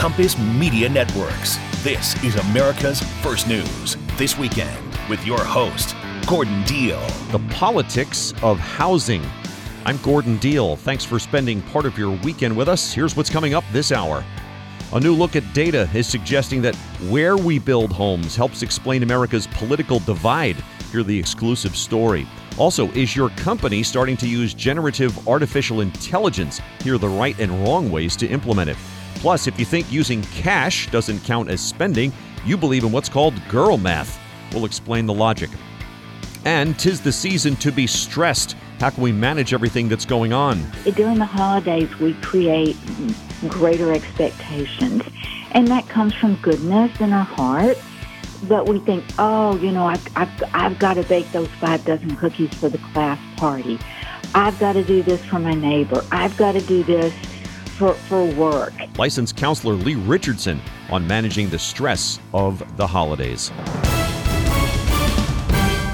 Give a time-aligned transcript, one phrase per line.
[0.00, 1.58] Compass Media Networks.
[1.84, 3.98] This is America's First News.
[4.16, 4.74] This weekend
[5.10, 5.94] with your host,
[6.26, 6.98] Gordon Deal.
[7.32, 9.22] The politics of housing.
[9.84, 10.76] I'm Gordon Deal.
[10.76, 12.94] Thanks for spending part of your weekend with us.
[12.94, 14.24] Here's what's coming up this hour.
[14.94, 16.76] A new look at data is suggesting that
[17.10, 20.56] where we build homes helps explain America's political divide.
[20.92, 22.26] Hear the exclusive story.
[22.56, 26.58] Also, is your company starting to use generative artificial intelligence?
[26.82, 28.78] Hear the right and wrong ways to implement it.
[29.20, 32.10] Plus, if you think using cash doesn't count as spending,
[32.46, 34.18] you believe in what's called girl math.
[34.50, 35.50] We'll explain the logic.
[36.46, 38.56] And tis the season to be stressed.
[38.78, 40.64] How can we manage everything that's going on?
[40.94, 42.78] During the holidays, we create
[43.46, 45.02] greater expectations,
[45.52, 47.76] and that comes from goodness in our heart.
[48.44, 52.16] But we think, oh, you know, I've, I've, I've got to bake those five dozen
[52.16, 53.78] cookies for the class party.
[54.34, 56.02] I've got to do this for my neighbor.
[56.10, 57.12] I've got to do this
[57.80, 58.74] for, for work.
[58.98, 63.50] Licensed counselor Lee Richardson on managing the stress of the holidays.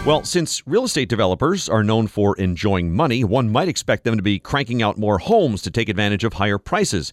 [0.04, 4.22] Well, since real estate developers are known for enjoying money, one might expect them to
[4.22, 7.12] be cranking out more homes to take advantage of higher prices.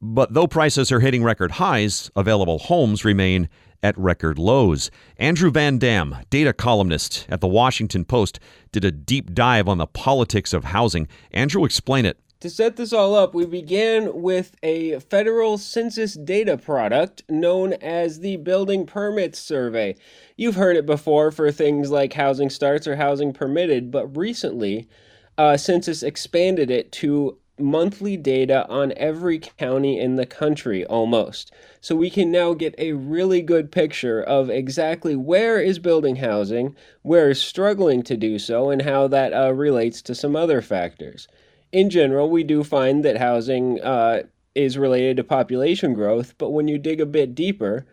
[0.00, 3.50] But though prices are hitting record highs, available homes remain
[3.82, 4.90] at record lows.
[5.18, 8.40] Andrew Van Dam, data columnist at the Washington Post,
[8.72, 11.06] did a deep dive on the politics of housing.
[11.32, 12.18] Andrew, explain it.
[12.40, 18.20] To set this all up, we began with a federal census data product known as
[18.20, 19.94] the Building Permits Survey.
[20.38, 24.88] You've heard it before for things like housing starts or housing permitted, but recently,
[25.36, 31.52] uh, Census expanded it to monthly data on every county in the country almost.
[31.82, 36.74] So we can now get a really good picture of exactly where is building housing,
[37.02, 41.28] where is struggling to do so, and how that uh, relates to some other factors
[41.72, 44.22] in general, we do find that housing uh,
[44.54, 47.86] is related to population growth, but when you dig a bit deeper,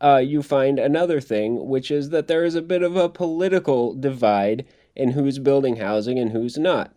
[0.00, 3.94] uh, you find another thing, which is that there is a bit of a political
[3.94, 6.96] divide in who's building housing and who's not.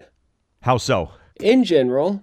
[0.62, 1.12] How so?
[1.40, 2.22] In general,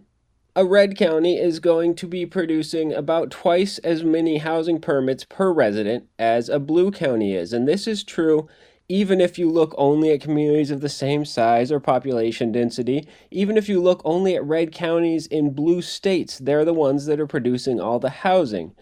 [0.57, 5.53] a red county is going to be producing about twice as many housing permits per
[5.53, 7.53] resident as a blue county is.
[7.53, 8.49] And this is true
[8.95, 13.57] even if you look only at communities of the same size or population density, even
[13.57, 17.27] if you look only at red counties in blue states, they're the ones that are
[17.27, 18.73] producing all the housing.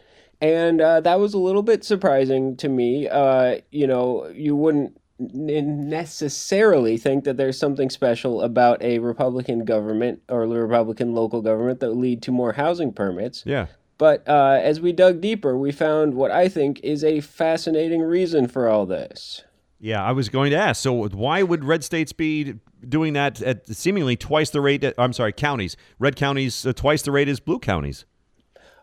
[0.43, 3.09] And uh, that was a little bit surprising to me.
[3.09, 10.21] Uh, you know, you wouldn't necessarily think that there's something special about a Republican government
[10.29, 13.45] or Republican local government that would lead to more housing permits.
[13.47, 13.69] Yeah.
[13.97, 18.47] But uh, as we dug deeper, we found what I think is a fascinating reason
[18.47, 19.45] for all this.
[19.83, 20.81] Yeah, I was going to ask.
[20.81, 22.55] So, why would red states be
[22.89, 24.85] doing that at seemingly twice the rate?
[24.97, 25.77] I'm sorry, counties.
[25.99, 28.05] Red counties uh, twice the rate as blue counties.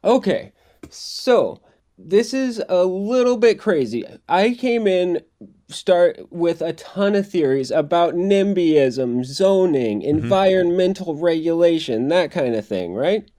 [0.04, 0.52] Okay,
[0.90, 1.62] so
[1.98, 4.04] this is a little bit crazy.
[4.28, 5.22] I came in
[5.70, 10.10] start with a ton of theories about NIMBYism, zoning, mm-hmm.
[10.10, 13.32] environmental regulation, that kind of thing, right?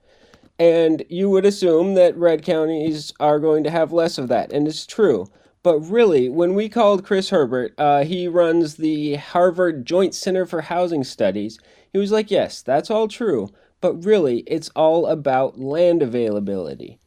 [0.57, 4.67] And you would assume that red counties are going to have less of that, and
[4.67, 5.27] it's true.
[5.63, 10.61] But really, when we called Chris Herbert, uh, he runs the Harvard Joint Center for
[10.61, 11.59] Housing Studies,
[11.91, 13.49] he was like, yes, that's all true,
[13.79, 16.99] but really, it's all about land availability.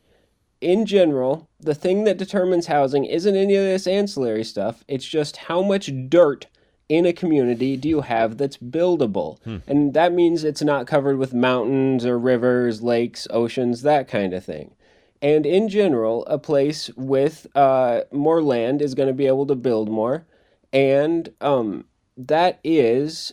[0.61, 5.37] In general, the thing that determines housing isn't any of this ancillary stuff, it's just
[5.37, 6.47] how much dirt
[6.89, 9.43] in a community do you have that's buildable?
[9.43, 9.59] Hmm.
[9.67, 14.45] And that means it's not covered with mountains or rivers, lakes, oceans, that kind of
[14.45, 14.75] thing.
[15.25, 19.55] And in general, a place with uh, more land is going to be able to
[19.55, 20.27] build more.
[20.71, 21.87] And um,
[22.19, 23.33] that is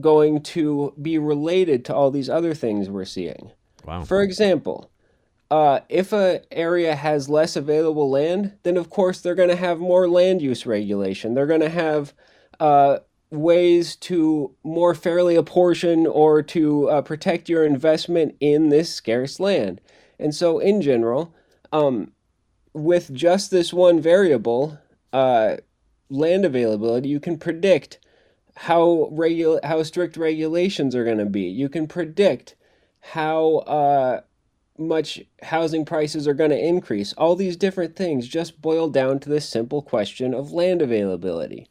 [0.00, 3.50] going to be related to all these other things we're seeing.
[3.84, 4.04] Wow.
[4.04, 4.90] For example,
[5.50, 9.78] uh, if an area has less available land, then of course they're going to have
[9.78, 11.34] more land use regulation.
[11.34, 12.14] They're going to have
[12.60, 13.00] uh,
[13.30, 19.82] ways to more fairly apportion or to uh, protect your investment in this scarce land.
[20.18, 21.34] And so, in general,
[21.72, 22.12] um,
[22.72, 24.78] with just this one variable,
[25.12, 25.56] uh,
[26.08, 27.98] land availability, you can predict
[28.56, 31.42] how regu- how strict regulations are going to be.
[31.42, 32.54] You can predict
[33.00, 34.20] how uh,
[34.78, 37.12] much housing prices are going to increase.
[37.14, 41.66] All these different things just boil down to this simple question of land availability.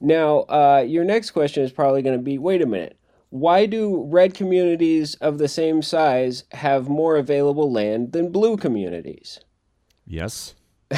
[0.00, 2.98] Now, uh, your next question is probably going to be wait a minute
[3.30, 9.40] why do red communities of the same size have more available land than blue communities?
[10.06, 10.54] Yes.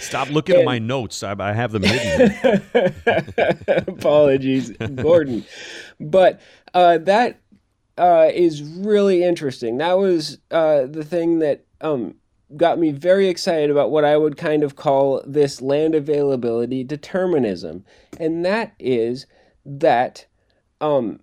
[0.00, 1.22] Stop looking and, at my notes.
[1.22, 2.92] I, I have them hidden.
[3.86, 5.44] Apologies, Gordon.
[6.00, 6.40] But
[6.74, 7.40] uh, that
[7.96, 9.78] uh, is really interesting.
[9.78, 12.16] That was uh, the thing that um,
[12.56, 17.84] got me very excited about what I would kind of call this land availability determinism.
[18.18, 19.26] And that is
[19.64, 20.26] that,
[20.80, 21.20] um,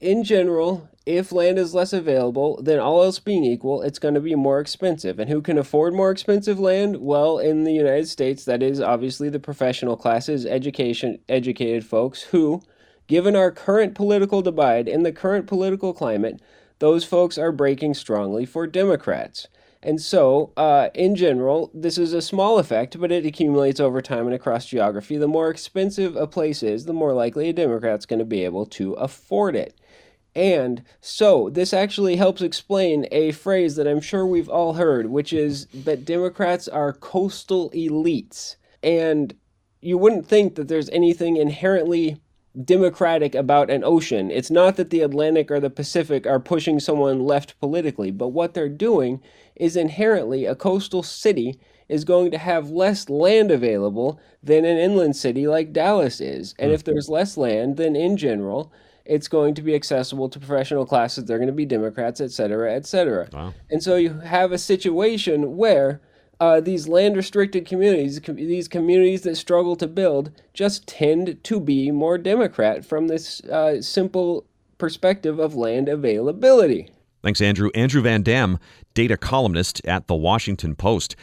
[0.00, 4.20] in general, if land is less available, then all else being equal, it's going to
[4.20, 5.18] be more expensive.
[5.18, 6.96] And who can afford more expensive land?
[7.00, 12.60] Well, in the United States, that is obviously the professional classes, education, educated folks who,
[13.06, 16.40] given our current political divide in the current political climate,
[16.78, 19.46] those folks are breaking strongly for Democrats.
[19.82, 24.26] And so, uh, in general, this is a small effect, but it accumulates over time
[24.26, 25.16] and across geography.
[25.16, 28.66] The more expensive a place is, the more likely a Democrat's going to be able
[28.66, 29.78] to afford it.
[30.34, 35.32] And so, this actually helps explain a phrase that I'm sure we've all heard, which
[35.32, 38.56] is that Democrats are coastal elites.
[38.82, 39.34] And
[39.80, 42.20] you wouldn't think that there's anything inherently
[42.64, 44.30] democratic about an ocean.
[44.30, 48.54] It's not that the Atlantic or the Pacific are pushing someone left politically, but what
[48.54, 49.20] they're doing
[49.56, 55.16] is inherently a coastal city is going to have less land available than an inland
[55.16, 56.54] city like Dallas is.
[56.58, 56.92] And if mm-hmm.
[56.92, 58.72] there's less land, then in general,
[59.04, 61.24] it's going to be accessible to professional classes.
[61.26, 63.28] They're going to be Democrats, et cetera, et cetera.
[63.32, 63.54] Wow.
[63.70, 66.00] And so you have a situation where
[66.40, 71.60] uh, these land restricted communities, com- these communities that struggle to build, just tend to
[71.60, 74.46] be more Democrat from this uh, simple
[74.78, 76.90] perspective of land availability.
[77.22, 77.70] Thanks, Andrew.
[77.74, 78.58] Andrew Van Dam,
[78.94, 81.16] data columnist at The Washington Post.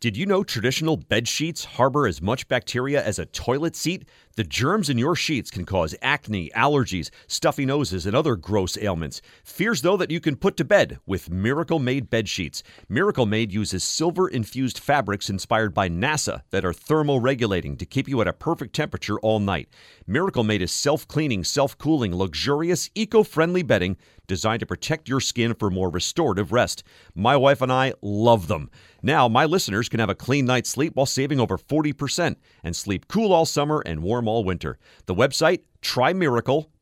[0.00, 4.08] Did you know traditional bed sheets harbor as much bacteria as a toilet seat?
[4.36, 9.20] The germs in your sheets can cause acne, allergies, stuffy noses, and other gross ailments.
[9.42, 12.62] Fears, though, that you can put to bed with Miracle Made bed sheets.
[12.88, 18.20] Miracle Made uses silver infused fabrics inspired by NASA that are thermoregulating to keep you
[18.20, 19.68] at a perfect temperature all night.
[20.06, 23.96] Miracle Made is self cleaning, self cooling, luxurious, eco friendly bedding
[24.28, 26.84] designed to protect your skin for more restorative rest.
[27.14, 28.70] My wife and I love them.
[29.02, 33.08] Now, my listeners can have a clean night's sleep while saving over 40% and sleep
[33.08, 34.78] cool all summer and warm all winter.
[35.06, 35.62] The website,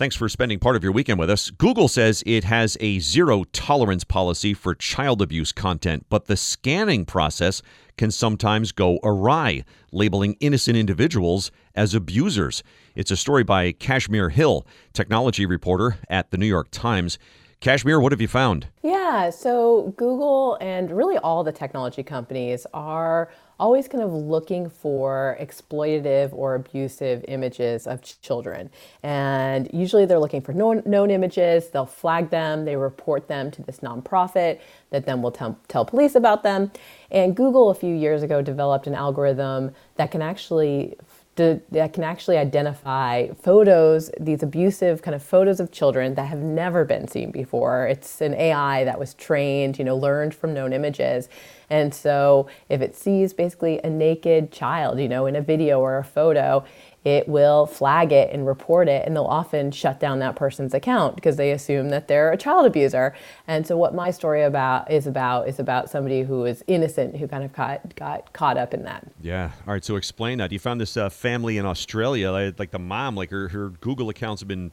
[0.00, 1.50] Thanks for spending part of your weekend with us.
[1.50, 7.04] Google says it has a zero tolerance policy for child abuse content, but the scanning
[7.04, 7.60] process
[7.98, 9.62] can sometimes go awry,
[9.92, 12.62] labeling innocent individuals as abusers.
[12.94, 17.18] It's a story by Kashmir Hill, technology reporter at the New York Times.
[17.60, 18.68] Kashmir, what have you found?
[18.82, 25.36] Yeah, so Google and really all the technology companies are always kind of looking for
[25.38, 28.70] exploitative or abusive images of children.
[29.02, 33.62] And usually they're looking for known, known images, they'll flag them, they report them to
[33.62, 36.72] this nonprofit that then will tell, tell police about them.
[37.10, 40.96] And Google a few years ago developed an algorithm that can actually
[41.40, 46.38] to, that can actually identify photos, these abusive kind of photos of children that have
[46.38, 47.86] never been seen before.
[47.86, 51.28] It's an AI that was trained, you know, learned from known images.
[51.70, 55.98] And so if it sees basically a naked child, you know, in a video or
[55.98, 56.64] a photo,
[57.04, 61.14] it will flag it and report it, and they'll often shut down that person's account
[61.14, 63.14] because they assume that they're a child abuser.
[63.46, 67.26] And so, what my story about is about is about somebody who is innocent who
[67.26, 69.06] kind of got got caught up in that.
[69.22, 69.50] Yeah.
[69.66, 69.84] All right.
[69.84, 70.52] So explain that.
[70.52, 74.10] You found this uh, family in Australia, like, like the mom, like her her Google
[74.10, 74.70] accounts have been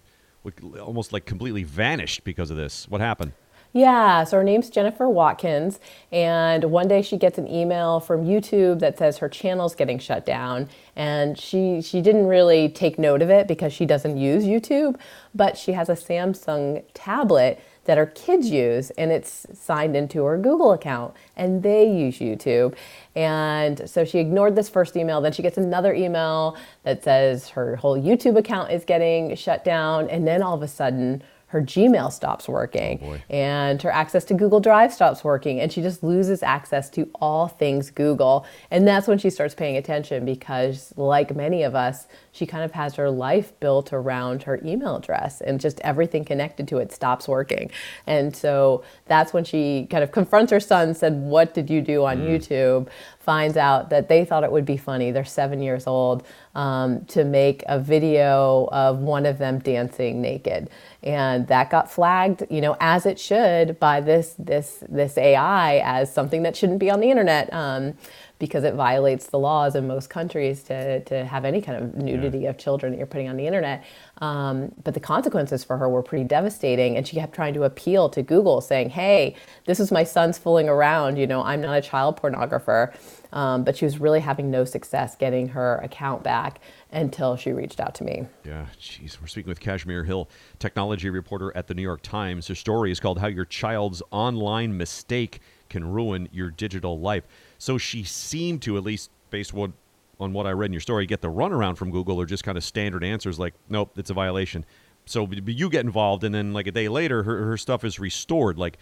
[0.81, 2.87] almost like completely vanished because of this.
[2.89, 3.31] What happened?
[3.73, 5.79] Yeah, so her name's Jennifer Watkins,
[6.11, 10.25] and one day she gets an email from YouTube that says her channel's getting shut
[10.25, 14.97] down, and she she didn't really take note of it because she doesn't use YouTube,
[15.35, 20.37] but she has a Samsung tablet that her kids use and it's signed into her
[20.37, 22.75] Google account and they use YouTube.
[23.15, 25.21] And so she ignored this first email.
[25.21, 30.09] Then she gets another email that says her whole YouTube account is getting shut down.
[30.09, 34.33] And then all of a sudden, her Gmail stops working oh and her access to
[34.33, 38.45] Google Drive stops working and she just loses access to all things Google.
[38.69, 42.71] And that's when she starts paying attention because, like many of us, she kind of
[42.73, 47.27] has her life built around her email address and just everything connected to it stops
[47.27, 47.71] working.
[48.05, 52.05] And so that's when she kind of confronts her son, said, What did you do
[52.05, 52.29] on mm.
[52.29, 52.89] YouTube?
[53.27, 55.11] Finds out that they thought it would be funny.
[55.11, 60.69] They're seven years old um, to make a video of one of them dancing naked,
[61.03, 66.13] and that got flagged, you know, as it should by this this this AI as
[66.13, 67.53] something that shouldn't be on the internet.
[67.53, 67.95] Um,
[68.39, 72.39] because it violates the laws in most countries to, to have any kind of nudity
[72.39, 72.49] yeah.
[72.49, 73.83] of children that you're putting on the internet.
[74.19, 76.97] Um, but the consequences for her were pretty devastating.
[76.97, 80.69] And she kept trying to appeal to Google, saying, hey, this is my son's fooling
[80.69, 81.17] around.
[81.17, 82.93] You know, I'm not a child pornographer.
[83.33, 87.81] Um, but she was really having no success getting her account back until she reached
[87.81, 88.25] out to me.
[88.45, 89.19] Yeah, jeez.
[89.19, 90.29] We're speaking with Kashmir Hill,
[90.59, 92.47] technology reporter at the New York Times.
[92.47, 97.25] Her story is called How Your Child's Online Mistake Can Ruin Your Digital Life.
[97.57, 99.73] So she seemed to, at least based on
[100.19, 102.57] on what I read in your story, get the runaround from Google or just kind
[102.57, 104.65] of standard answers like, nope, it's a violation.
[105.05, 108.57] So you get involved, and then like a day later, her, her stuff is restored.
[108.57, 108.77] Like,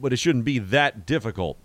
[0.00, 1.58] but it shouldn't be that difficult,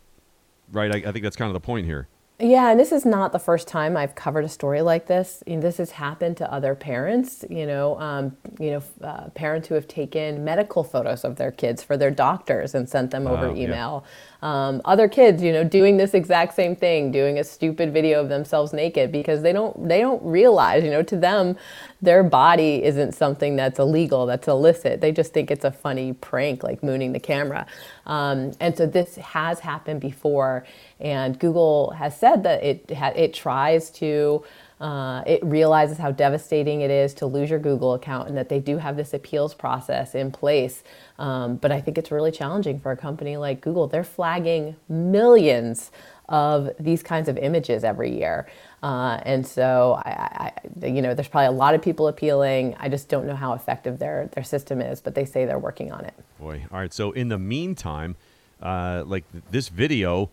[0.72, 0.92] right?
[0.92, 2.08] I, I think that's kind of the point here.
[2.38, 5.42] Yeah, and this is not the first time I've covered a story like this.
[5.48, 7.46] You know, this has happened to other parents.
[7.50, 11.82] You know, um, you know, uh, parents who have taken medical photos of their kids
[11.82, 14.04] for their doctors and sent them over email.
[14.46, 18.30] Um, other kids, you know, doing this exact same thing, doing a stupid video of
[18.30, 21.58] themselves naked because they don't they don't realize, you know, to them,
[22.00, 25.02] their body isn't something that's illegal, that's illicit.
[25.02, 27.66] They just think it's a funny prank, like mooning the camera.
[28.06, 30.64] Um, and so this has happened before,
[31.00, 34.44] and Google has said that it it tries to.
[34.80, 38.60] Uh, it realizes how devastating it is to lose your Google account and that they
[38.60, 40.84] do have this appeals process in place.
[41.18, 43.88] Um, but I think it's really challenging for a company like Google.
[43.88, 45.92] They're flagging millions
[46.28, 48.48] of these kinds of images every year.
[48.84, 50.52] Uh, and so, I,
[50.82, 52.76] I, you know, there's probably a lot of people appealing.
[52.80, 55.92] I just don't know how effective their, their system is, but they say they're working
[55.92, 56.14] on it.
[56.40, 56.66] Boy.
[56.72, 56.94] All right.
[56.94, 58.16] So, in the meantime,
[58.62, 60.32] uh, like this video,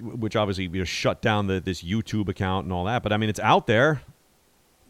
[0.00, 3.02] which obviously you know, shut down the, this YouTube account and all that.
[3.02, 4.02] But I mean, it's out there,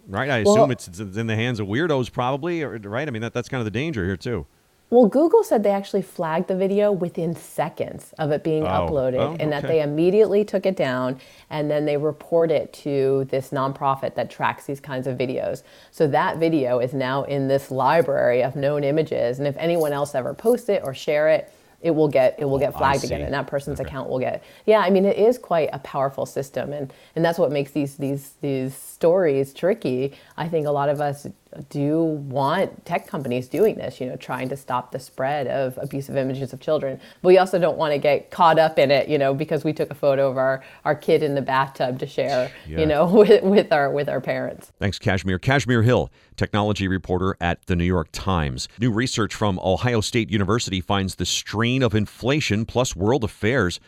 [0.08, 0.30] right?
[0.30, 3.06] I assume well, it's, it's, in the hands of weirdos, probably, or, right?
[3.06, 4.46] I mean, that, that's kind of the danger here too.
[4.90, 8.68] Well, Google said they actually flagged the video within seconds of it being oh.
[8.68, 11.18] uploaded oh, and that they immediately took it down
[11.50, 15.62] and then they report it to this nonprofit that tracks these kinds of videos.
[15.90, 19.38] So that video is now in this library of known images.
[19.38, 21.52] And if anyone else ever posts it or share it,
[21.84, 23.86] it will get it will oh, get flagged again, and that person's okay.
[23.86, 24.42] account will get.
[24.64, 27.98] Yeah, I mean, it is quite a powerful system, and and that's what makes these
[27.98, 30.14] these these stories tricky.
[30.38, 31.26] I think a lot of us
[31.68, 36.16] do want tech companies doing this, you know, trying to stop the spread of abusive
[36.16, 37.00] images of children.
[37.22, 39.72] But we also don't want to get caught up in it, you know, because we
[39.72, 42.80] took a photo of our, our kid in the bathtub to share, yeah.
[42.80, 44.72] you know, with, with our with our parents.
[44.78, 45.38] Thanks, Kashmir.
[45.38, 48.68] Kashmir Hill, technology reporter at the New York Times.
[48.78, 53.80] New research from Ohio State University finds the strain of inflation plus world affairs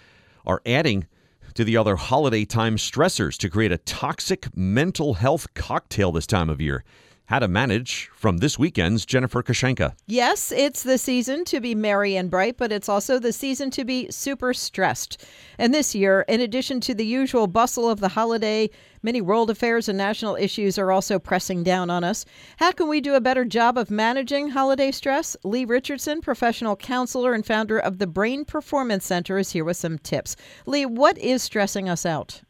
[0.44, 1.06] are adding
[1.54, 6.50] to the other holiday time stressors to create a toxic mental health cocktail this time
[6.50, 6.84] of year
[7.26, 9.94] how to manage from this weekend's Jennifer Kushinka.
[10.06, 13.84] Yes, it's the season to be merry and bright, but it's also the season to
[13.84, 15.24] be super stressed.
[15.58, 18.70] And this year, in addition to the usual bustle of the holiday,
[19.02, 22.24] many world affairs and national issues are also pressing down on us.
[22.58, 25.36] How can we do a better job of managing holiday stress?
[25.42, 29.98] Lee Richardson, professional counselor and founder of the Brain Performance Center, is here with some
[29.98, 30.36] tips.
[30.64, 32.42] Lee, what is stressing us out?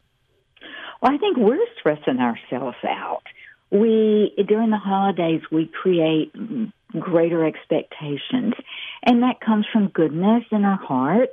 [1.01, 3.23] Well, I think we're stressing ourselves out
[3.71, 6.33] we during the holidays we create
[6.99, 8.53] greater expectations
[9.03, 11.29] and that comes from goodness in our heart.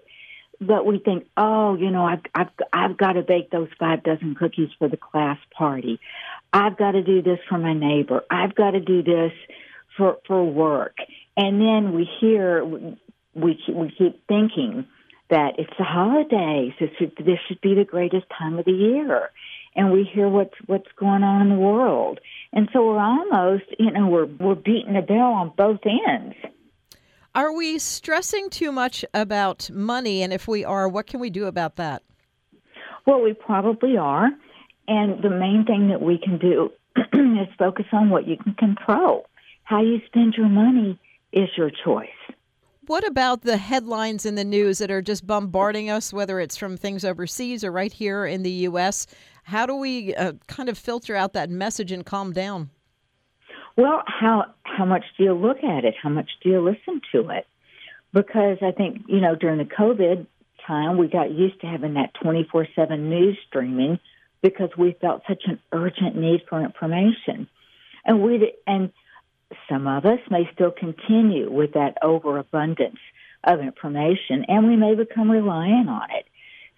[0.60, 4.34] But we think oh you know i've i've i've got to bake those five dozen
[4.34, 6.00] cookies for the class party.
[6.52, 8.22] I've got to do this for my neighbor.
[8.30, 9.32] I've got to do this
[9.96, 10.96] for for work.
[11.36, 12.88] And then we hear we
[13.34, 14.86] we keep thinking
[15.30, 16.72] that it's the holidays.
[16.78, 19.30] This should, this should be the greatest time of the year
[19.76, 22.20] and we hear what's what's going on in the world.
[22.52, 26.36] And so we're almost, you know, we're we're beating the bell on both ends.
[27.34, 30.22] Are we stressing too much about money?
[30.22, 32.02] And if we are, what can we do about that?
[33.06, 34.30] Well, we probably are.
[34.86, 39.26] And the main thing that we can do is focus on what you can control.
[39.64, 40.98] How you spend your money
[41.32, 42.08] is your choice.
[42.86, 46.76] What about the headlines in the news that are just bombarding us, whether it's from
[46.76, 49.06] things overseas or right here in the U.S.?
[49.44, 52.70] How do we uh, kind of filter out that message and calm down?
[53.76, 55.94] Well, how how much do you look at it?
[56.00, 57.46] How much do you listen to it?
[58.12, 60.26] Because I think you know during the COVID
[60.66, 63.98] time we got used to having that twenty four seven news streaming
[64.42, 67.48] because we felt such an urgent need for information,
[68.04, 68.92] and we and
[69.68, 72.98] some of us may still continue with that overabundance
[73.42, 76.26] of information, and we may become reliant on it.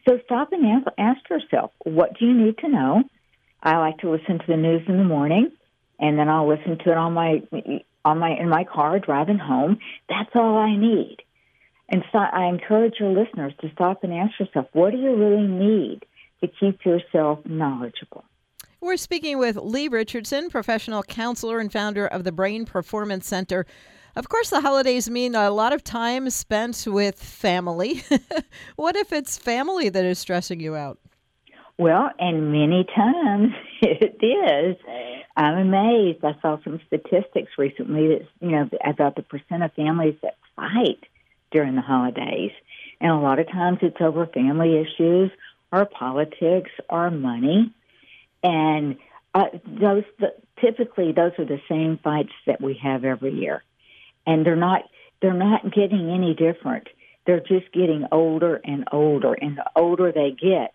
[0.08, 3.02] So stop and ask yourself, what do you need to know?
[3.62, 5.50] I like to listen to the news in the morning,
[5.98, 7.42] and then I'll listen to it on my
[8.04, 9.78] on my in my car driving home.
[10.08, 11.18] That's all I need.
[11.88, 15.46] And so I encourage your listeners to stop and ask yourself, what do you really
[15.46, 16.04] need
[16.40, 18.24] to keep yourself knowledgeable.
[18.80, 23.66] We're speaking with Lee Richardson, professional counselor and founder of the Brain Performance Center.
[24.16, 28.02] Of course, the holidays mean a lot of time spent with family.
[28.76, 30.98] what if it's family that is stressing you out?
[31.76, 34.76] Well, and many times it is.
[35.36, 36.24] I'm amazed.
[36.24, 41.04] I saw some statistics recently that you know about the percent of families that fight
[41.50, 42.52] during the holidays,
[43.02, 45.30] and a lot of times it's over family issues
[45.70, 47.70] or politics or money,
[48.42, 48.96] and
[49.34, 53.62] uh, those the, typically those are the same fights that we have every year,
[54.26, 54.82] and they're not
[55.22, 56.88] they're not getting any different.
[57.26, 60.74] They're just getting older and older, and the older they get,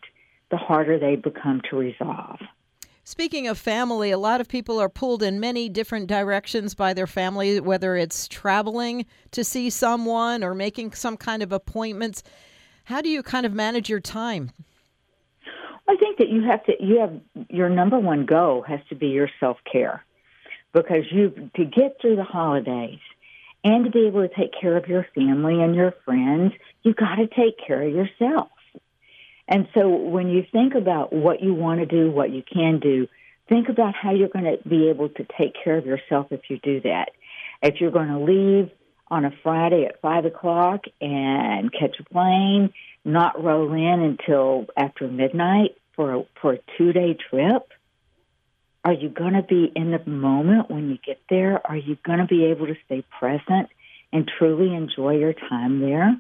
[0.50, 2.40] the harder they become to resolve.
[3.04, 7.08] Speaking of family, a lot of people are pulled in many different directions by their
[7.08, 12.24] family, whether it's traveling to see someone or making some kind of appointments.
[12.86, 14.52] How do you kind of manage your time?
[15.88, 19.08] I think that you have to you have your number one goal has to be
[19.08, 20.06] your self care.
[20.74, 23.00] Because you to get through the holidays
[23.64, 26.54] and to be able to take care of your family and your friends,
[26.84, 28.50] you've got to take care of yourself.
[29.48, 33.08] And so when you think about what you want to do, what you can do,
[33.50, 36.58] think about how you're going to be able to take care of yourself if you
[36.64, 37.10] do that.
[37.62, 38.72] If you're going to leave
[39.10, 45.08] on a Friday at five o'clock and catch a plane, not roll in until after
[45.08, 47.68] midnight for a, for a two day trip,
[48.84, 51.62] are you going to be in the moment when you get there?
[51.66, 53.70] Are you going to be able to stay present
[54.12, 56.20] and truly enjoy your time there?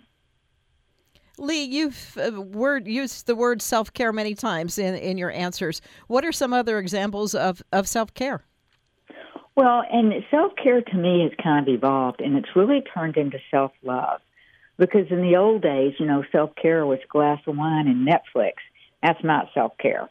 [1.37, 5.81] Lee, you've uh, word used the word self care many times in, in your answers.
[6.07, 8.43] What are some other examples of, of self care?
[9.55, 13.39] Well, and self care to me has kind of evolved, and it's really turned into
[13.49, 14.21] self love.
[14.77, 18.07] Because in the old days, you know, self care was a glass of wine and
[18.07, 18.53] Netflix.
[19.01, 20.09] That's not self care.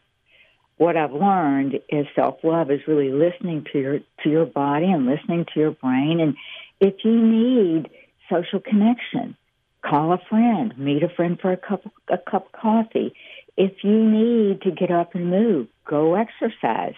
[0.80, 5.04] What I've learned is self love is really listening to your to your body and
[5.04, 6.20] listening to your brain.
[6.20, 6.36] And
[6.80, 7.90] if you need
[8.30, 9.36] social connection,
[9.82, 13.12] call a friend, meet a friend for a cup a cup of coffee.
[13.58, 16.96] If you need to get up and move, go exercise.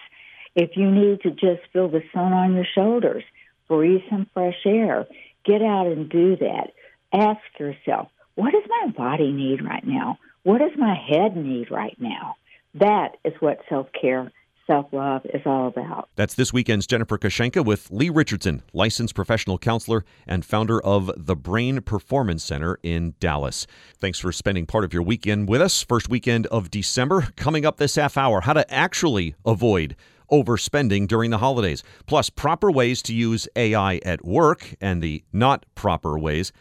[0.54, 3.24] If you need to just feel the sun on your shoulders,
[3.66, 5.08] breathe some fresh air,
[5.44, 6.70] get out and do that.
[7.12, 10.20] Ask yourself, what does my body need right now?
[10.44, 12.36] What does my head need right now?
[12.74, 14.32] That is what self care
[14.66, 16.08] self love is all about.
[16.16, 21.36] That's this weekend's Jennifer Kushinka with Lee Richardson, licensed professional counselor and founder of the
[21.36, 23.66] Brain Performance Center in Dallas.
[24.00, 25.82] Thanks for spending part of your weekend with us.
[25.82, 28.42] First weekend of December coming up this half hour.
[28.42, 29.96] How to actually avoid
[30.30, 35.66] overspending during the holidays, plus proper ways to use AI at work and the not
[35.74, 36.52] proper ways.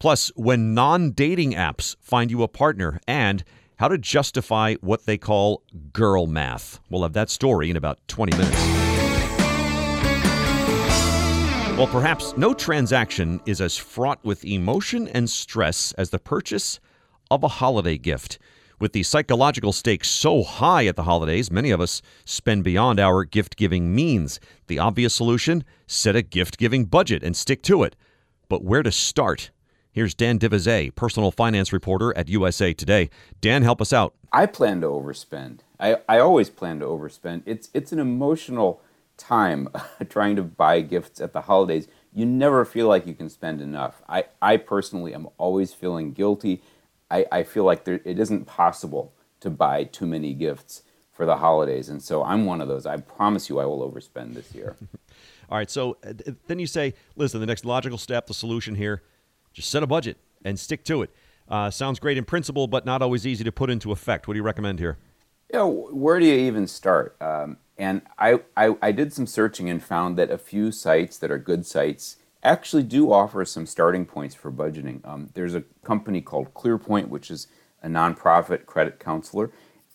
[0.00, 3.44] Plus, when non dating apps find you a partner and
[3.76, 6.80] how to justify what they call girl math.
[6.90, 8.84] We'll have that story in about 20 minutes.
[11.76, 16.78] Well, perhaps no transaction is as fraught with emotion and stress as the purchase
[17.32, 18.38] of a holiday gift.
[18.78, 23.24] With the psychological stakes so high at the holidays, many of us spend beyond our
[23.24, 24.38] gift giving means.
[24.68, 27.96] The obvious solution set a gift giving budget and stick to it.
[28.48, 29.50] But where to start?
[29.94, 33.10] Here's Dan de Visé, personal finance reporter at USA Today.
[33.40, 34.12] Dan, help us out.
[34.32, 35.60] I plan to overspend.
[35.78, 37.44] I, I always plan to overspend.
[37.46, 38.82] It's it's an emotional
[39.16, 39.68] time
[40.08, 41.86] trying to buy gifts at the holidays.
[42.12, 44.02] You never feel like you can spend enough.
[44.08, 46.60] I, I personally am always feeling guilty.
[47.08, 51.36] I, I feel like there, it isn't possible to buy too many gifts for the
[51.36, 51.88] holidays.
[51.88, 52.84] And so I'm one of those.
[52.84, 54.74] I promise you I will overspend this year.
[55.48, 55.70] All right.
[55.70, 56.14] So uh,
[56.48, 59.02] then you say, listen, the next logical step, the solution here,
[59.54, 61.10] just set a budget and stick to it.
[61.48, 64.28] Uh, sounds great in principle, but not always easy to put into effect.
[64.28, 64.98] What do you recommend here?
[65.52, 67.16] You know, where do you even start?
[67.20, 71.30] Um, and I, I, I did some searching and found that a few sites that
[71.30, 75.06] are good sites actually do offer some starting points for budgeting.
[75.06, 77.46] Um, there's a company called ClearPoint, which is
[77.82, 79.50] a nonprofit credit counselor,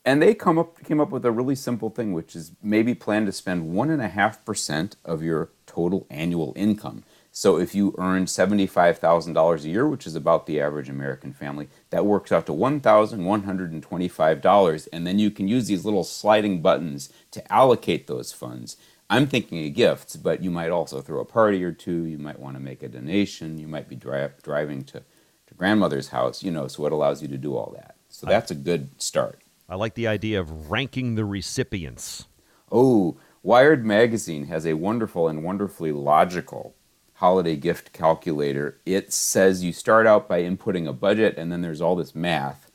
[0.05, 3.25] and they come up came up with a really simple thing, which is maybe plan
[3.25, 7.03] to spend one and a half percent of your total annual income.
[7.39, 12.05] So if you earn $75,000 a year, which is about the average American family, that
[12.05, 14.87] works out to $1,125.
[14.91, 18.75] And then you can use these little sliding buttons to allocate those funds.
[19.09, 22.03] I'm thinking of gifts, but you might also throw a party or two.
[22.03, 23.57] You might want to make a donation.
[23.57, 27.29] You might be dri- driving to, to grandmother's house, you know, so it allows you
[27.29, 27.95] to do all that.
[28.09, 29.39] So that's a good start.
[29.69, 32.25] I like the idea of ranking the recipients.
[32.69, 36.75] Oh, Wired Magazine has a wonderful and wonderfully logical
[37.19, 41.81] holiday gift calculator, it says you start out by inputting a budget and then there's
[41.81, 42.71] all this math.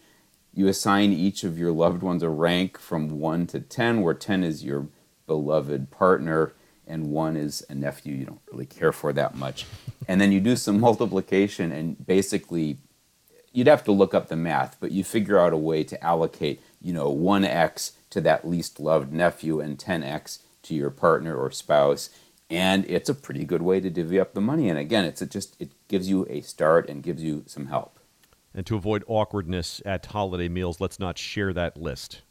[0.53, 4.45] You assign each of your loved ones a rank from 1 to 10, where 10
[4.45, 4.89] is your
[5.27, 6.53] beloved partner
[6.87, 9.65] and 1 is a nephew you don't really care for that much.
[10.07, 12.77] And then you do some multiplication and basically
[13.51, 16.61] you'd have to look up the math, but you figure out a way to allocate,
[16.83, 22.11] you know, 1x to that least loved nephew and 10x to your partner or spouse.
[22.55, 24.69] And it's a pretty good way to divvy up the money.
[24.69, 27.99] And again, it's just it gives you a start and gives you some help.
[28.55, 32.23] And to avoid awkwardness at holiday meals, let's not share that list.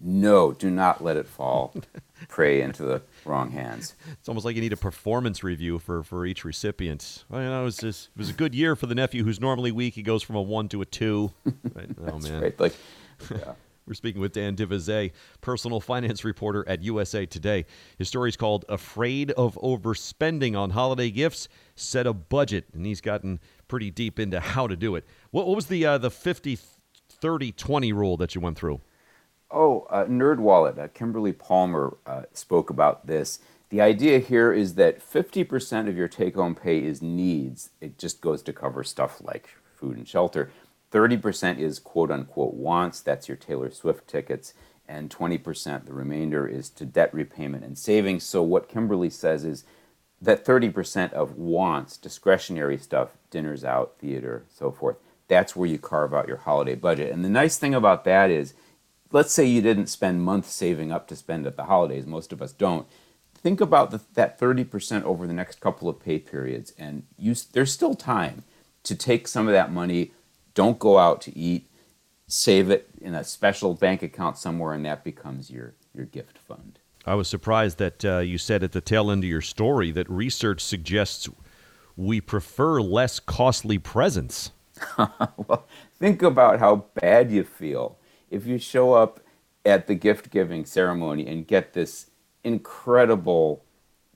[0.00, 1.74] No, do not let it fall
[2.28, 3.94] prey into the wrong hands.
[4.12, 7.24] It's almost like you need a performance review for, for each recipient.
[7.28, 9.40] Well, you know, it was just, it was a good year for the nephew who's
[9.40, 9.94] normally weak.
[9.94, 11.32] He goes from a one to a two.
[11.74, 11.90] Right?
[12.06, 12.58] Oh man, right.
[12.58, 12.74] Like,
[13.30, 13.52] yeah.
[13.88, 17.64] We're speaking with Dan de Visé, personal finance reporter at USA Today.
[17.96, 22.66] His story is called Afraid of Overspending on Holiday Gifts, Set a Budget.
[22.74, 25.06] And he's gotten pretty deep into how to do it.
[25.30, 26.58] What, what was the, uh, the 50
[27.08, 28.82] 30 20 rule that you went through?
[29.50, 30.78] Oh, uh, NerdWallet.
[30.78, 33.40] Uh, Kimberly Palmer uh, spoke about this.
[33.70, 37.70] The idea here is that 50% of your take home pay is needs.
[37.80, 40.50] It just goes to cover stuff like food and shelter.
[40.92, 44.54] 30% is quote unquote wants, that's your Taylor Swift tickets,
[44.88, 48.24] and 20%, the remainder, is to debt repayment and savings.
[48.24, 49.64] So, what Kimberly says is
[50.20, 54.96] that 30% of wants, discretionary stuff, dinners out, theater, so forth,
[55.28, 57.12] that's where you carve out your holiday budget.
[57.12, 58.54] And the nice thing about that is,
[59.12, 62.40] let's say you didn't spend months saving up to spend at the holidays, most of
[62.40, 62.86] us don't.
[63.34, 67.72] Think about the, that 30% over the next couple of pay periods, and you, there's
[67.72, 68.42] still time
[68.82, 70.12] to take some of that money
[70.58, 71.70] don't go out to eat.
[72.26, 76.80] Save it in a special bank account somewhere, and that becomes your, your gift fund.
[77.06, 80.10] I was surprised that uh, you said at the tail end of your story that
[80.10, 81.28] research suggests
[81.96, 84.50] we prefer less costly presents.
[84.98, 87.96] well, think about how bad you feel
[88.28, 89.20] if you show up
[89.64, 92.10] at the gift giving ceremony and get this
[92.42, 93.64] incredible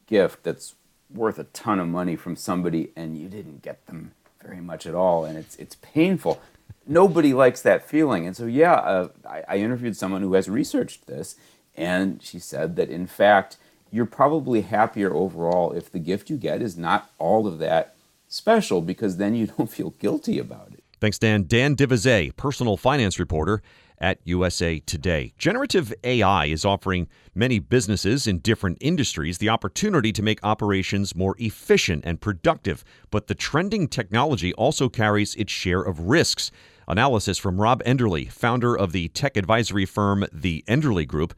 [0.09, 0.75] gift that's
[1.09, 4.11] worth a ton of money from somebody and you didn't get them
[4.43, 6.41] very much at all, and it's it's painful.
[6.87, 11.07] Nobody likes that feeling, and so yeah, uh, I, I interviewed someone who has researched
[11.07, 11.37] this,
[11.77, 13.57] and she said that in fact
[13.93, 17.95] you're probably happier overall if the gift you get is not all of that
[18.27, 20.83] special, because then you don't feel guilty about it.
[21.01, 21.45] Thanks, Dan.
[21.47, 23.61] Dan de Visé, personal finance reporter
[24.03, 25.33] at USA Today.
[25.39, 31.37] Generative AI is offering many businesses in different industries the opportunity to make operations more
[31.39, 36.51] efficient and productive, but the trending technology also carries its share of risks.
[36.89, 41.33] Analysis from Rob Enderle, founder of the tech advisory firm The Enderle Group.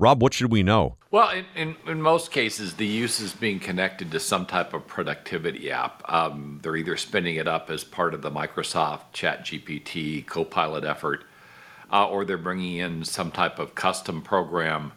[0.00, 0.96] Rob, what should we know?
[1.10, 4.86] Well, in, in, in, most cases, the use is being connected to some type of
[4.86, 6.02] productivity app.
[6.10, 11.24] Um, they're either spinning it up as part of the Microsoft Chat ChatGPT Copilot effort,
[11.92, 14.92] uh, or they're bringing in some type of custom program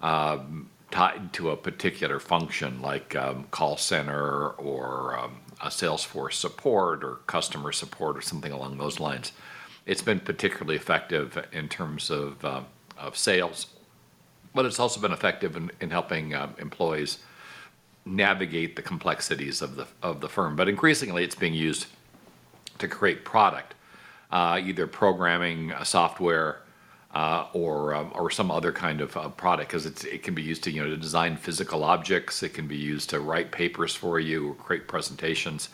[0.00, 7.02] um, tied to a particular function, like um, call center or um, a Salesforce support
[7.02, 9.32] or customer support or something along those lines.
[9.86, 12.62] It's been particularly effective in terms of, uh,
[12.98, 13.66] of sales,
[14.54, 17.18] but it's also been effective in, in helping uh, employees
[18.04, 20.54] navigate the complexities of the of the firm.
[20.54, 21.86] But increasingly, it's being used
[22.78, 23.74] to create product
[24.30, 26.62] uh, either programming software
[27.14, 30.62] uh, or um, or some other kind of uh, product because it can be used
[30.64, 32.42] to you know to design physical objects.
[32.42, 35.70] It can be used to write papers for you, or create presentations.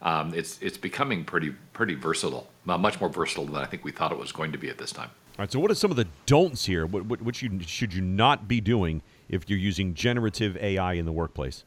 [0.00, 4.12] Um, it's it's becoming pretty pretty versatile, much more versatile than I think we thought
[4.12, 5.10] it was going to be at this time.
[5.38, 5.52] All right.
[5.52, 6.86] So, what are some of the don'ts here?
[6.86, 11.04] What, what, what you, should you not be doing if you're using generative AI in
[11.04, 11.64] the workplace?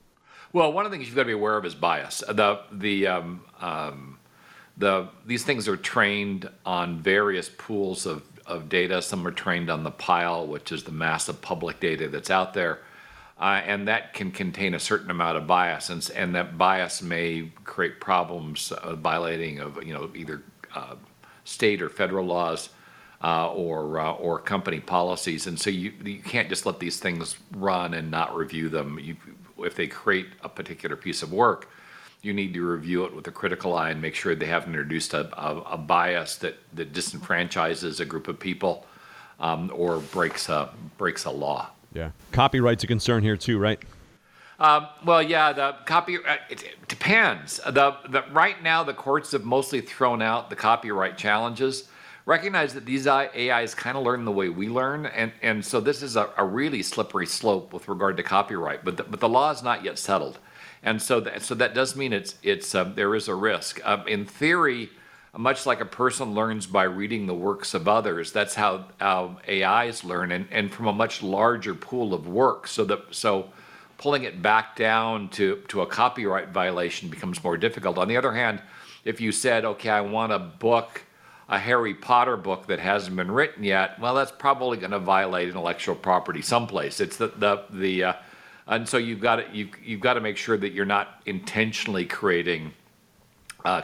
[0.52, 2.24] Well, one of the things you've got to be aware of is bias.
[2.28, 4.18] The the um, um,
[4.78, 9.02] the these things are trained on various pools of, of data.
[9.02, 12.80] Some are trained on the pile, which is the massive public data that's out there.
[13.40, 17.52] Uh, and that can contain a certain amount of bias, and, and that bias may
[17.64, 20.44] create problems uh, violating of you know either
[20.76, 20.96] uh,
[21.44, 22.70] state or federal laws
[23.24, 25.48] uh, or uh, or company policies.
[25.48, 29.00] And so you you can't just let these things run and not review them.
[29.00, 29.16] You,
[29.60, 31.70] if they create a particular piece of work,
[32.22, 35.14] you need to review it with a critical eye and make sure they haven't introduced
[35.14, 38.86] a, a, a bias that, that disenfranchises a group of people
[39.40, 41.70] um, or breaks a, breaks a law.
[41.94, 42.12] Yeah.
[42.32, 43.80] Copyright's a concern here too, right?
[44.60, 47.60] Um, well, yeah, the copy uh, it, it depends.
[47.66, 51.90] The, the, right now, the courts have mostly thrown out the copyright challenges.
[52.28, 56.04] Recognize that these AIs kind of learn the way we learn, and, and so this
[56.04, 58.86] is a, a really slippery slope with regard to copyright.
[58.86, 60.38] But the, but the law is not yet settled
[60.84, 63.80] and so that, so that does mean it's it's um, there is a risk.
[63.84, 64.90] Um, in theory,
[65.38, 70.04] much like a person learns by reading the works of others, that's how, how AIs
[70.04, 72.68] learn, and, and from a much larger pool of work.
[72.68, 73.50] So that so
[73.98, 77.98] pulling it back down to, to a copyright violation becomes more difficult.
[77.98, 78.62] On the other hand,
[79.06, 81.04] if you said, okay, I want a book,
[81.48, 85.48] a Harry Potter book that hasn't been written yet, well, that's probably going to violate
[85.48, 87.00] intellectual property someplace.
[87.00, 88.14] It's the the the uh,
[88.72, 92.06] and so you've got to you've, you've got to make sure that you're not intentionally
[92.06, 92.74] creating
[93.66, 93.84] a,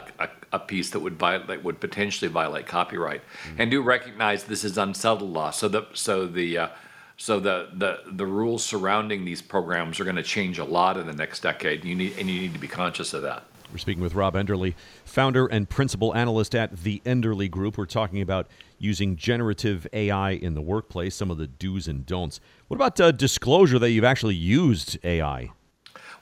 [0.52, 3.60] a, piece that would violate would potentially violate copyright, mm-hmm.
[3.60, 5.50] and do recognize this is unsettled law.
[5.50, 6.68] So the so the uh,
[7.16, 11.06] so the, the the rules surrounding these programs are going to change a lot in
[11.06, 11.84] the next decade.
[11.84, 13.44] You need and you need to be conscious of that.
[13.70, 17.76] We're speaking with Rob Enderle, founder and principal analyst at the Enderle Group.
[17.76, 22.40] We're talking about using generative AI in the workplace, some of the do's and don'ts.
[22.68, 25.50] What about uh, disclosure that you've actually used AI?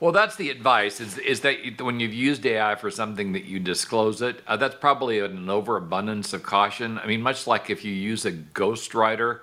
[0.00, 3.60] Well, that's the advice is, is that when you've used AI for something that you
[3.60, 4.42] disclose it.
[4.46, 6.98] Uh, that's probably an overabundance of caution.
[6.98, 9.40] I mean, much like if you use a ghostwriter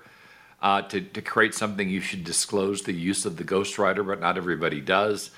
[0.62, 4.38] uh, to, to create something, you should disclose the use of the ghostwriter, but not
[4.38, 5.32] everybody does.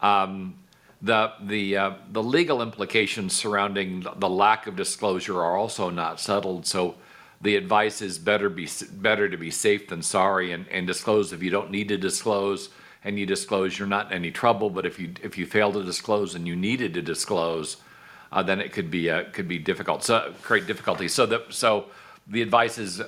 [0.00, 0.54] Um,
[1.02, 6.66] the the uh, the legal implications surrounding the lack of disclosure are also not settled.
[6.66, 6.94] So
[7.40, 11.42] the advice is better be better to be safe than sorry and, and disclose if
[11.42, 12.68] you don't need to disclose
[13.04, 14.70] and you disclose, you're not in any trouble.
[14.70, 17.78] But if you if you fail to disclose and you needed to disclose,
[18.30, 20.04] uh, then it could be uh, could be difficult.
[20.04, 21.08] So create difficulty.
[21.08, 21.86] So the so
[22.28, 23.02] the advice is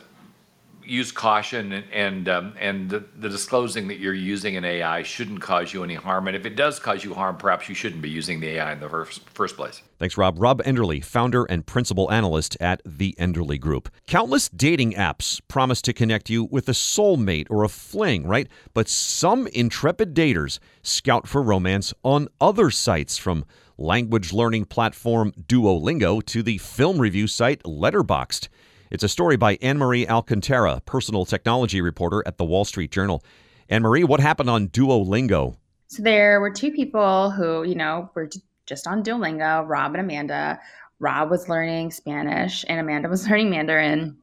[0.86, 5.40] use caution and and, um, and the, the, disclosing that you're using an AI shouldn't
[5.40, 6.28] cause you any harm.
[6.28, 8.80] And if it does cause you harm, perhaps you shouldn't be using the AI in
[8.80, 9.82] the first, first place.
[9.98, 10.36] Thanks, Rob.
[10.38, 13.88] Rob Enderle, founder and principal analyst at the Enderle Group.
[14.06, 18.48] Countless dating apps promise to connect you with a soulmate or a fling, right?
[18.72, 23.44] But some intrepid daters scout for romance on other sites from
[23.76, 28.48] language learning platform Duolingo to the film review site Letterboxd.
[28.90, 33.24] It's a story by Ann-Marie Alcantara, personal technology reporter at the Wall Street Journal.
[33.68, 35.56] Ann-Marie, what happened on Duolingo?
[35.88, 38.28] So there were two people who, you know, were
[38.66, 40.60] just on Duolingo, Rob and Amanda.
[41.00, 44.16] Rob was learning Spanish and Amanda was learning Mandarin.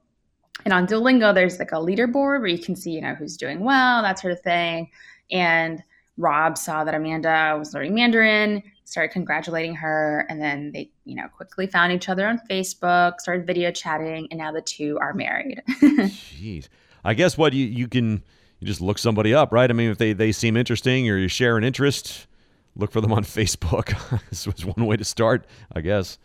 [0.63, 3.61] And on Duolingo, there's like a leaderboard where you can see, you know, who's doing
[3.61, 4.89] well, that sort of thing.
[5.31, 5.81] And
[6.17, 11.27] Rob saw that Amanda was learning Mandarin, started congratulating her, and then they, you know,
[11.35, 15.61] quickly found each other on Facebook, started video chatting, and now the two are married.
[15.81, 16.67] Jeez.
[17.03, 18.23] I guess what you you can
[18.59, 19.69] you just look somebody up, right?
[19.69, 22.27] I mean, if they they seem interesting or you share an interest,
[22.75, 23.97] look for them on Facebook.
[24.29, 26.17] this was one way to start, I guess.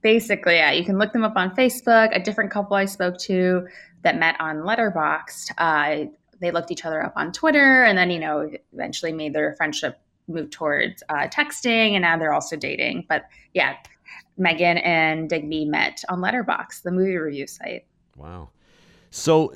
[0.00, 2.14] Basically, yeah, you can look them up on Facebook.
[2.16, 3.66] A different couple I spoke to
[4.02, 6.06] that met on Letterboxd, uh,
[6.40, 9.98] they looked each other up on Twitter and then, you know, eventually made their friendship
[10.28, 13.06] move towards uh, texting and now they're also dating.
[13.08, 13.76] But yeah,
[14.36, 17.86] Megan and Digby met on Letterboxd, the movie review site.
[18.16, 18.50] Wow.
[19.10, 19.54] So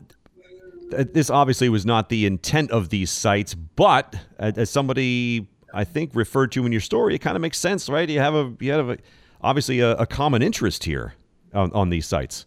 [0.97, 6.11] uh, this obviously was not the intent of these sites, but as somebody I think
[6.15, 8.09] referred to in your story, it kind of makes sense, right?
[8.09, 8.99] You have a you have a,
[9.41, 11.15] obviously a, a common interest here
[11.55, 12.47] on, on these sites.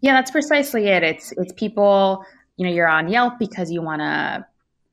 [0.00, 1.02] Yeah, that's precisely it.
[1.02, 2.24] It's it's people
[2.58, 4.44] you know, you're on Yelp because you want to,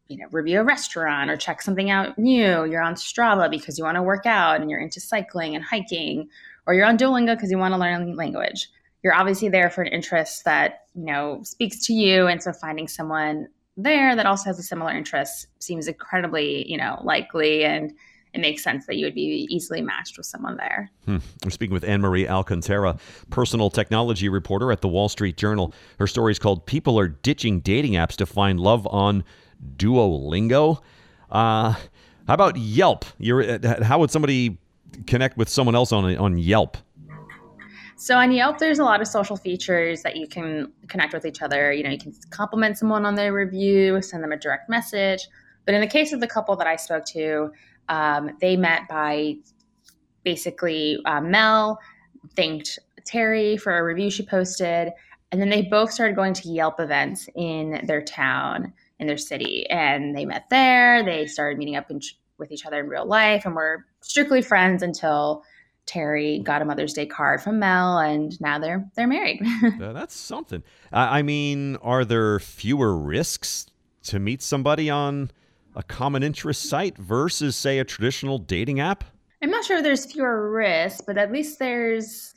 [0.08, 2.66] you know, review a restaurant or check something out new.
[2.66, 6.30] You're on Strava because you want to work out and you're into cycling and hiking,
[6.68, 8.70] or you're on Duolingo because you want to learn a language.
[9.04, 12.28] You're obviously there for an interest that, you know, speaks to you.
[12.28, 17.00] And so finding someone there that also has a similar interest seems incredibly, you know,
[17.04, 17.94] likely and
[18.34, 20.92] it makes sense that you would be easily matched with someone there.
[21.06, 21.18] Hmm.
[21.44, 22.98] We're speaking with Ann-Marie Alcantara,
[23.30, 25.74] personal technology reporter at the Wall Street Journal.
[26.00, 29.24] Her story is called People Are Ditching Dating Apps to Find Love on
[29.78, 30.82] Duolingo.
[31.32, 31.74] Uh,
[32.28, 33.06] how about Yelp?
[33.18, 34.58] You're, uh, how would somebody
[35.08, 36.78] connect with someone else on, on Yelp?
[37.98, 41.42] So on Yelp, there's a lot of social features that you can connect with each
[41.42, 41.72] other.
[41.72, 45.28] You know, you can compliment someone on their review, send them a direct message.
[45.66, 47.52] But in the case of the couple that I spoke to,
[47.88, 49.36] um, they met by
[50.24, 51.80] basically uh, Mel
[52.36, 54.92] thanked Terry for a review she posted,
[55.32, 59.70] and then they both started going to Yelp events in their town, in their city,
[59.70, 61.04] and they met there.
[61.04, 62.00] They started meeting up in,
[62.38, 65.44] with each other in real life, and were strictly friends until
[65.86, 69.42] Terry got a Mother's Day card from Mel, and now they're they're married.
[69.80, 70.64] that's something.
[70.92, 73.68] I mean, are there fewer risks
[74.04, 75.32] to meet somebody on?
[75.76, 79.04] a common interest site versus, say, a traditional dating app?
[79.42, 82.34] I'm not sure there's fewer risks, but at least there's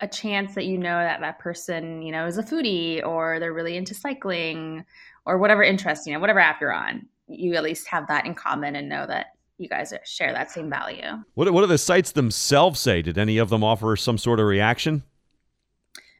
[0.00, 3.52] a chance that you know that that person, you know, is a foodie or they're
[3.52, 4.84] really into cycling
[5.26, 7.06] or whatever interest, you know, whatever app you're on.
[7.28, 9.26] You at least have that in common and know that
[9.58, 11.22] you guys share that same value.
[11.34, 13.02] What, what do the sites themselves say?
[13.02, 15.02] Did any of them offer some sort of reaction?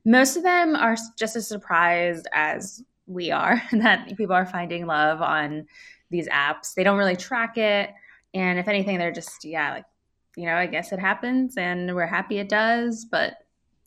[0.05, 5.21] Most of them are just as surprised as we are that people are finding love
[5.21, 5.67] on
[6.11, 6.75] these apps.
[6.75, 7.91] They don't really track it.
[8.35, 9.85] And if anything, they're just, yeah, like,
[10.37, 13.05] you know, I guess it happens and we're happy it does.
[13.05, 13.35] But,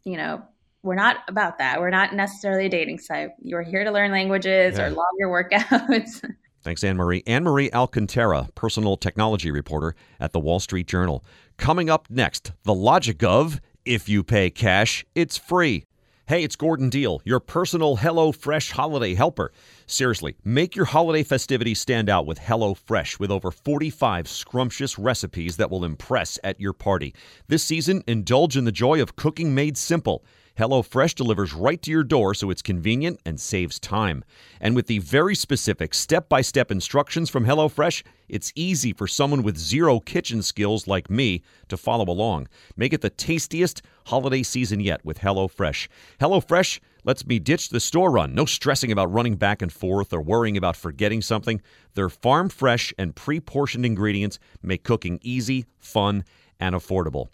[0.04, 0.44] you know,
[0.86, 1.82] we're not about that.
[1.82, 3.32] We're not necessarily a dating site.
[3.42, 4.86] You're here to learn languages yeah.
[4.86, 6.24] or log your workouts.
[6.62, 7.24] Thanks, Ann-Marie.
[7.26, 11.26] Anne Marie Alcantara, personal technology reporter at the Wall Street Journal.
[11.58, 15.86] Coming up next, the logic of if you pay cash, it's free.
[16.28, 19.52] Hey, it's Gordon Deal, your personal HelloFresh holiday helper.
[19.86, 25.70] Seriously, make your holiday festivities stand out with HelloFresh with over 45 scrumptious recipes that
[25.70, 27.14] will impress at your party.
[27.48, 30.24] This season, indulge in the joy of cooking made simple.
[30.58, 34.24] HelloFresh delivers right to your door so it's convenient and saves time.
[34.62, 39.44] And with the very specific step by step instructions from HelloFresh, it's easy for someone
[39.44, 42.48] with zero kitchen skills like me to follow along.
[42.78, 45.90] Make it the tastiest holiday season yet with HelloFresh.
[46.22, 48.34] HelloFresh lets me ditch the store run.
[48.34, 51.62] No stressing about running back and forth or worrying about forgetting something.
[51.96, 56.24] Their farm fresh and pre portioned ingredients make cooking easy, fun,
[56.62, 57.28] and affordable.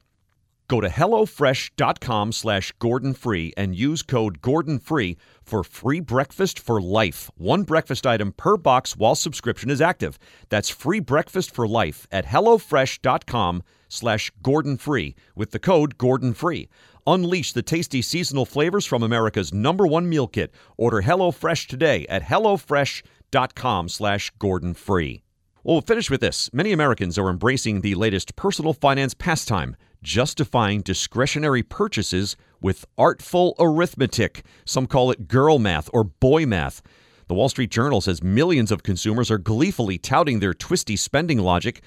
[0.71, 7.29] Go to HelloFresh.com slash GordonFree and use code Gordon Free for free breakfast for life.
[7.35, 10.17] One breakfast item per box while subscription is active.
[10.47, 16.69] That's free breakfast for life at HelloFresh.com slash GordonFree with the code Gordon Free.
[17.05, 20.53] Unleash the tasty seasonal flavors from America's number one meal kit.
[20.77, 25.21] Order HelloFresh today at HelloFresh.com slash GordonFree.
[25.65, 26.49] We'll finish with this.
[26.53, 34.43] Many Americans are embracing the latest personal finance pastime– justifying discretionary purchases with artful arithmetic.
[34.65, 36.81] Some call it girl math or boy math.
[37.27, 41.81] The Wall Street Journal says millions of consumers are gleefully touting their twisty spending logic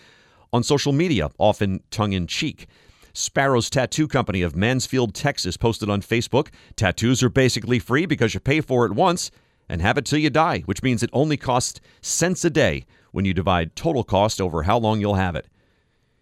[0.52, 2.66] on social media, often tongue in cheek.
[3.12, 8.40] Sparrow's Tattoo Company of Mansfield, Texas posted on Facebook Tattoos are basically free because you
[8.40, 9.30] pay for it once
[9.68, 13.24] and have it till you die, which means it only costs cents a day when
[13.24, 15.46] you divide total cost over how long you'll have it.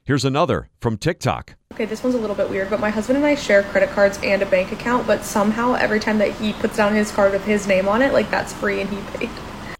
[0.05, 1.55] Here's another from TikTok.
[1.73, 4.19] Okay, this one's a little bit weird, but my husband and I share credit cards
[4.25, 7.45] and a bank account, but somehow every time that he puts down his card with
[7.45, 9.31] his name on it, like that's free and he paid.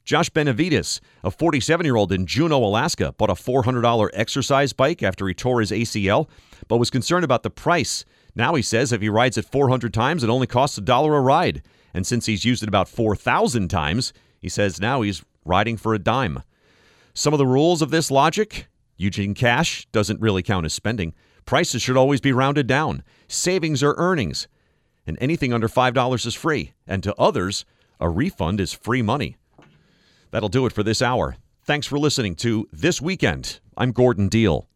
[0.05, 5.27] Josh Benavides, a 47 year old in Juneau, Alaska, bought a $400 exercise bike after
[5.27, 6.29] he tore his ACL,
[6.69, 8.05] but was concerned about the price.
[8.37, 11.21] Now he says if he rides it 400 times, it only costs a dollar a
[11.21, 11.63] ride.
[11.93, 15.99] And since he's used it about 4,000 times, he says now he's riding for a
[15.99, 16.45] dime.
[17.13, 21.15] Some of the rules of this logic Using cash doesn't really count as spending.
[21.45, 23.03] Prices should always be rounded down.
[23.29, 24.49] Savings are earnings.
[25.07, 26.73] And anything under $5 is free.
[26.87, 27.65] And to others,
[27.99, 29.37] a refund is free money.
[30.31, 31.37] That'll do it for this hour.
[31.65, 33.61] Thanks for listening to This Weekend.
[33.77, 34.69] I'm Gordon Deal.